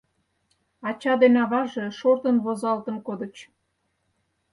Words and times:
Ача 0.87 1.13
ден 1.21 1.35
аваже 1.43 1.85
шортын 1.99 2.37
возалтын 2.45 2.97
кодыч. 3.07 3.35